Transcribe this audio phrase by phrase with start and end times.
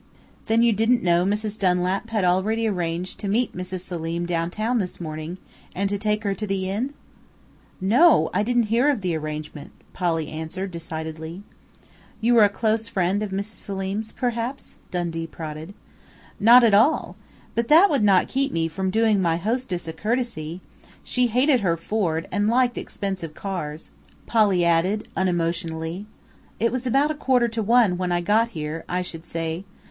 [0.45, 1.59] "Then you didn't know that Mrs.
[1.59, 3.81] Dunlap had already arranged to meet Mrs.
[3.81, 5.37] Selim downtown this morning
[5.75, 7.81] and to take her to the Inn?" Dundee asked.
[7.81, 8.29] "No!
[8.33, 11.43] I didn't hear of the arrangement," Polly answered decidedly.
[12.19, 13.61] "You were a close friend of Mrs.
[13.63, 15.75] Selim's perhaps?" Dundee prodded.
[16.39, 17.15] "Not at all!
[17.53, 20.61] But that would not keep me from doing my hostess a courtesy....
[21.03, 23.91] She hated her Ford and liked expensive cars,"
[24.25, 26.07] Polly added unemotionally.
[26.59, 29.63] "It was about a quarter to one when I got here, I should say.